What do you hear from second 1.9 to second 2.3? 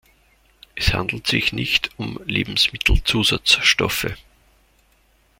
um